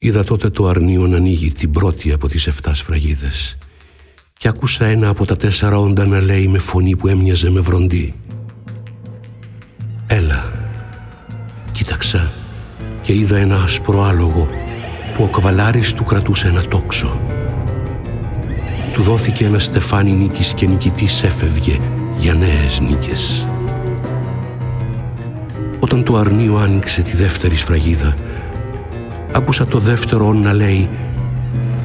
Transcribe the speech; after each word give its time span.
Είδα 0.00 0.24
τότε 0.24 0.50
το 0.50 0.66
αρνίο 0.66 1.06
να 1.06 1.16
ανοίγει 1.16 1.50
την 1.50 1.70
πρώτη 1.70 2.12
από 2.12 2.28
τις 2.28 2.48
7 2.62 2.70
σφραγίδες 2.72 3.58
και 4.36 4.48
άκουσα 4.48 4.84
ένα 4.84 5.08
από 5.08 5.24
τα 5.24 5.36
τέσσερα 5.36 5.78
όντα 5.78 6.06
να 6.06 6.20
λέει 6.20 6.48
με 6.48 6.58
φωνή 6.58 6.96
που 6.96 7.08
έμοιαζε 7.08 7.50
με 7.50 7.60
βροντί. 7.60 8.14
Έλα. 10.06 10.52
Κοίταξα 11.72 12.32
και 13.02 13.14
είδα 13.14 13.36
ένα 13.36 13.62
άσπρο 13.62 14.02
άλογο 14.02 14.46
που 15.16 15.22
ο 15.22 15.26
καβαλάρης 15.26 15.92
του 15.92 16.04
κρατούσε 16.04 16.48
ένα 16.48 16.62
τόξο. 16.62 17.20
Του 18.92 19.02
δόθηκε 19.02 19.44
ένα 19.44 19.58
στεφάνι 19.58 20.12
νίκης 20.12 20.52
και 20.52 20.66
νικητής 20.66 21.22
έφευγε 21.22 21.76
για 22.18 22.34
νέες 22.34 22.80
νίκες. 22.80 23.46
Όταν 25.80 26.04
το 26.04 26.16
αρνίο 26.16 26.56
άνοιξε 26.56 27.02
τη 27.02 27.16
δεύτερη 27.16 27.54
σφραγίδα, 27.56 28.14
άκουσα 29.32 29.66
το 29.66 29.78
δεύτερο 29.78 30.32
να 30.32 30.52
λέει 30.52 30.88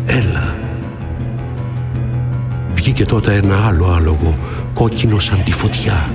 «Έλα». 0.05 0.55
Βγήκε 2.73 3.05
τότε 3.05 3.33
ένα 3.33 3.65
άλλο 3.67 3.91
άλογο, 3.91 4.35
κόκκινο 4.73 5.19
σαν 5.19 5.43
τη 5.43 5.51
φωτιά. 5.51 6.09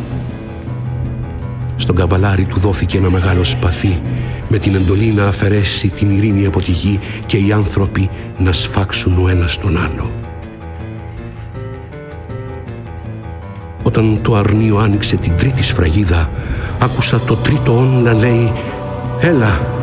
Στον 1.77 1.95
καβαλάρι 1.95 2.45
του 2.45 2.59
δόθηκε 2.59 2.98
ένα 2.98 3.10
μεγάλο 3.10 3.45
σπαθί 3.45 4.01
με 4.48 4.59
την 4.59 4.74
εντολή 4.74 5.12
να 5.16 5.27
αφαιρέσει 5.27 5.88
την 5.88 6.16
ειρήνη 6.16 6.46
από 6.46 6.60
τη 6.60 6.70
γη 6.70 7.01
και 7.27 7.37
οι 7.37 7.52
άνθρωποι 7.52 8.10
να 8.38 8.52
σφάξουν 8.52 9.24
ο 9.24 9.29
ένας 9.29 9.59
τον 9.59 9.76
άλλο. 9.76 10.10
Όταν 13.82 14.18
το 14.23 14.34
αρνίο 14.34 14.79
άνοιξε 14.79 15.16
την 15.16 15.37
τρίτη 15.37 15.62
σφραγίδα, 15.62 16.30
άκουσα 16.79 17.20
το 17.20 17.37
τρίτο 17.37 17.76
όν 17.76 18.02
να 18.02 18.12
λέει 18.12 18.52
«Έλα». 19.20 19.76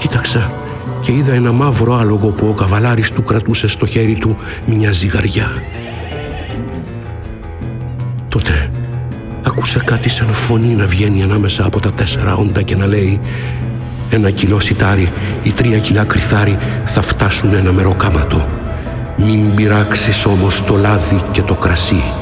Κοίταξα 0.00 0.50
και 1.00 1.12
είδα 1.12 1.32
ένα 1.32 1.52
μαύρο 1.52 1.94
άλογο 1.94 2.30
που 2.30 2.46
ο 2.46 2.52
καβαλάρης 2.52 3.10
του 3.10 3.22
κρατούσε 3.22 3.68
στο 3.68 3.86
χέρι 3.86 4.14
του 4.14 4.36
μια 4.66 4.92
ζυγαριά. 4.92 5.62
Τότε 8.28 8.70
άκουσα 9.46 9.82
κάτι 9.84 10.08
σαν 10.08 10.32
φωνή 10.32 10.74
να 10.74 10.86
βγαίνει 10.86 11.22
ανάμεσα 11.22 11.64
από 11.64 11.80
τα 11.80 11.90
τέσσερα 11.90 12.34
όντα 12.34 12.62
και 12.62 12.76
να 12.76 12.86
λέει 12.86 13.20
«Ένα 14.10 14.30
κιλό 14.30 14.60
σιτάρι 14.60 15.12
ή 15.42 15.50
τρία 15.50 15.78
κιλά 15.78 16.04
κρυθάρι 16.04 16.58
θα 16.84 17.02
φτάσουν 17.02 17.54
ένα 17.54 17.72
μεροκάματο. 17.72 18.46
Μην 19.16 19.54
πειράξεις 19.54 20.26
όμως 20.26 20.64
το 20.64 20.76
λάδι 20.76 21.22
και 21.32 21.42
το 21.42 21.54
κρασί». 21.54 22.19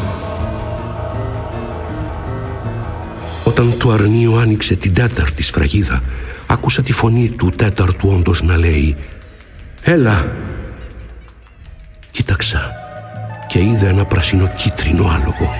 Όταν 3.48 3.74
το 3.78 3.90
αρνίο 3.90 4.36
άνοιξε 4.36 4.74
την 4.74 4.94
τέταρτη 4.94 5.42
σφραγίδα, 5.42 6.02
άκουσα 6.46 6.82
τη 6.82 6.92
φωνή 6.92 7.30
του 7.30 7.50
τέταρτου 7.56 8.08
όντως 8.08 8.42
να 8.42 8.56
λέει 8.56 8.96
«Έλα». 9.82 10.32
Κοίταξα 12.10 12.72
και 13.48 13.58
είδα 13.58 13.88
ένα 13.88 14.04
πρασινοκίτρινο 14.04 15.04
άλογο. 15.04 15.50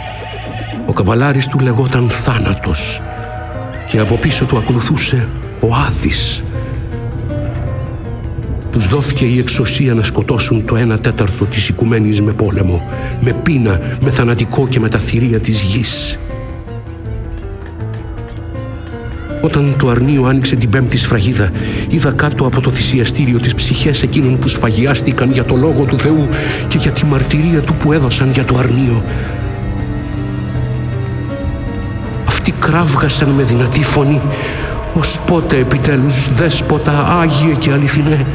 Ο 0.86 0.92
καβαλάρης 0.92 1.47
του 1.47 1.59
λεγόταν 1.59 2.09
Θάνατος 2.09 3.00
και 3.89 3.98
από 3.98 4.14
πίσω 4.14 4.44
του 4.44 4.56
ακολουθούσε 4.56 5.28
ο 5.61 5.75
Άδης. 5.75 6.42
Τους 8.72 8.89
δόθηκε 8.89 9.25
η 9.25 9.39
εξουσία 9.39 9.94
να 9.94 10.03
σκοτώσουν 10.03 10.64
το 10.64 10.77
ένα 10.77 10.98
τέταρτο 10.98 11.44
της 11.44 11.69
οικουμένης 11.69 12.22
με 12.22 12.33
πόλεμο, 12.33 12.89
με 13.20 13.33
πείνα, 13.33 13.81
με 14.00 14.11
θανατικό 14.11 14.69
και 14.69 14.81
με 14.81 14.89
τα 14.89 14.98
θηρία 14.98 15.41
της 15.41 15.61
γης. 15.61 16.19
Όταν 19.41 19.75
το 19.78 19.89
αρνίο 19.89 20.25
άνοιξε 20.25 20.56
την 20.56 20.70
πέμπτη 20.70 20.98
σφραγίδα, 20.98 21.50
είδα 21.89 22.11
κάτω 22.11 22.47
από 22.47 22.61
το 22.61 22.70
θυσιαστήριο 22.70 23.39
τις 23.39 23.55
ψυχές 23.55 24.03
εκείνων 24.03 24.39
που 24.39 24.48
σφαγιάστηκαν 24.48 25.33
για 25.33 25.44
το 25.44 25.56
Λόγο 25.56 25.84
του 25.84 25.98
Θεού 25.98 26.28
και 26.69 26.78
για 26.78 26.91
τη 26.91 27.05
μαρτυρία 27.05 27.61
του 27.61 27.75
που 27.75 27.92
έδωσαν 27.92 28.31
για 28.31 28.44
το 28.44 28.59
αρνίο. 28.59 29.03
Αυτοί 32.27 32.54
κράβγασαν 32.60 33.28
με 33.28 33.43
δυνατή 33.43 33.84
φωνή 33.84 34.21
«Ως 34.94 35.21
πότε 35.27 35.56
επιτέλους, 35.56 36.34
δέσποτα, 36.34 37.19
Άγιε 37.21 37.54
και 37.54 37.71
αληθινέ, 37.71 38.27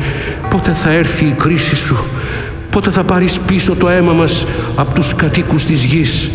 πότε 0.49 0.71
θα 0.71 0.89
έρθει 0.91 1.25
η 1.25 1.31
κρίση 1.31 1.75
σου, 1.75 1.97
πότε 2.69 2.91
θα 2.91 3.03
πάρεις 3.03 3.39
πίσω 3.39 3.75
το 3.75 3.89
αίμα 3.89 4.13
μας 4.13 4.45
από 4.75 4.93
τους 4.93 5.15
κατοίκους 5.15 5.65
της 5.65 5.83
γης». 5.83 6.29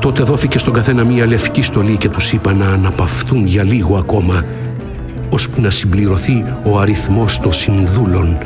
Τότε 0.00 0.22
δόθηκε 0.22 0.58
στον 0.58 0.72
καθένα 0.72 1.04
μία 1.04 1.26
λευκή 1.26 1.62
στολή 1.62 1.96
και 1.96 2.08
τους 2.08 2.32
είπα 2.32 2.54
να 2.54 2.66
αναπαυθούν 2.66 3.46
για 3.46 3.62
λίγο 3.62 3.96
ακόμα, 3.96 4.44
ώσπου 5.30 5.60
να 5.60 5.70
συμπληρωθεί 5.70 6.44
ο 6.64 6.78
αριθμός 6.78 7.38
των 7.38 7.52
συνδούλων 7.52 8.38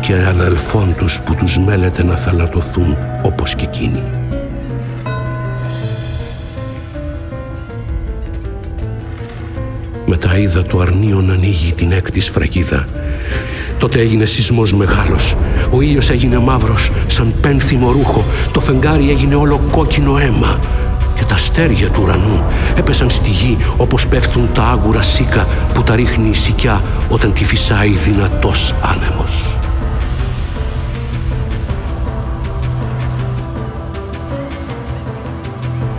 και 0.00 0.14
αδελφών 0.28 0.94
τους 0.98 1.20
που 1.20 1.34
τους 1.34 1.58
μέλεται 1.58 2.04
να 2.04 2.16
θαλατωθούν 2.16 2.96
όπως 3.22 3.54
και 3.54 3.64
εκείνοι. 3.64 4.02
Μετά 10.06 10.38
είδα 10.38 10.62
το 10.62 10.78
αρνίο 10.78 11.20
να 11.20 11.32
ανοίγει 11.32 11.72
την 11.72 11.92
έκτη 11.92 12.20
σφραγίδα. 12.20 12.84
Τότε 13.78 13.98
έγινε 13.98 14.24
σεισμός 14.24 14.74
μεγάλος. 14.74 15.36
Ο 15.70 15.80
ήλιος 15.80 16.10
έγινε 16.10 16.38
μαύρος 16.38 16.90
σαν 17.06 17.34
πένθυμο 17.40 17.90
ρούχο. 17.90 18.24
Το 18.52 18.60
φεγγάρι 18.60 19.10
έγινε 19.10 19.34
όλο 19.34 19.60
κόκκινο 19.70 20.18
αίμα 20.18 20.58
και 21.20 21.26
τα 21.26 21.34
αστέρια 21.34 21.90
του 21.90 22.00
ουρανού 22.02 22.42
έπεσαν 22.76 23.10
στη 23.10 23.30
γη 23.30 23.56
όπως 23.76 24.06
πέφτουν 24.06 24.48
τα 24.54 24.62
άγουρα 24.62 25.02
σίκα 25.02 25.46
που 25.74 25.82
τα 25.82 25.94
ρίχνει 25.94 26.28
η 26.28 26.34
σικιά 26.34 26.82
όταν 27.08 27.32
τη 27.32 27.44
φυσάει 27.44 27.90
δυνατός 27.90 28.74
άνεμος. 28.82 29.56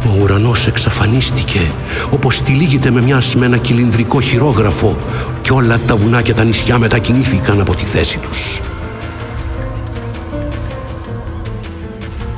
Ο 0.06 0.22
ουρανός 0.22 0.68
εξαφανίστηκε 0.68 1.72
όπως 2.12 2.42
τυλίγεται 2.42 2.92
με 2.92 3.02
μια 3.02 3.22
με 3.36 3.46
ένα 3.46 3.58
κυλινδρικό 3.58 4.22
χειρόγραφο 4.22 4.96
και 5.42 5.52
όλα 5.52 5.80
τα 5.88 5.96
βουνά 5.96 6.22
και 6.22 6.34
τα 6.34 6.44
νησιά 6.44 6.78
μετακινήθηκαν 6.78 7.62
από 7.62 7.76
τη 7.76 7.86
θέση 7.86 8.18
τους. 8.18 8.60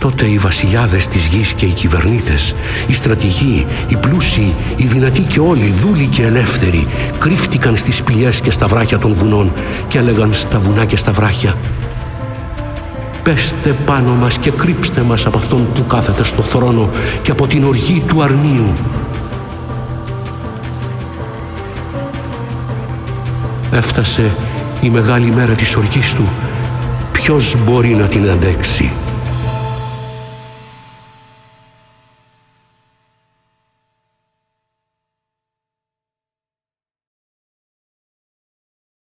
Τότε 0.03 0.25
οι 0.25 0.37
βασιλιάδες 0.37 1.07
της 1.07 1.25
γης 1.25 1.53
και 1.53 1.65
οι 1.65 1.71
κυβερνήτες, 1.71 2.55
οι 2.87 2.93
στρατηγοί, 2.93 3.65
οι 3.87 3.95
πλούσιοι, 3.95 4.55
οι 4.75 4.85
δυνατοί 4.85 5.21
και 5.21 5.39
όλοι, 5.39 5.69
δούλοι 5.69 6.05
και 6.05 6.23
ελεύθεροι, 6.23 6.87
κρύφτηκαν 7.19 7.77
στις 7.77 7.95
σπηλιές 7.95 8.39
και 8.41 8.51
στα 8.51 8.67
βράχια 8.67 8.97
των 8.97 9.13
βουνών 9.13 9.51
και 9.87 9.97
έλεγαν 9.97 10.33
στα 10.33 10.59
βουνά 10.59 10.85
και 10.85 10.95
στα 10.95 11.11
βράχια 11.11 11.55
«Πέστε 13.23 13.75
πάνω 13.85 14.13
μας 14.13 14.37
και 14.37 14.51
κρύψτε 14.51 15.01
μας 15.01 15.25
από 15.25 15.37
αυτόν 15.37 15.67
που 15.73 15.85
κάθεται 15.85 16.23
στο 16.23 16.41
θρόνο 16.43 16.89
και 17.21 17.31
από 17.31 17.47
την 17.47 17.63
οργή 17.63 18.03
του 18.07 18.23
αρνίου». 18.23 18.73
Έφτασε 23.71 24.31
η 24.81 24.89
μεγάλη 24.89 25.31
μέρα 25.33 25.53
της 25.53 25.75
οργής 25.75 26.13
του. 26.13 26.27
Ποιος 27.11 27.55
μπορεί 27.65 27.95
να 27.95 28.07
την 28.07 28.29
αντέξει; 28.29 28.91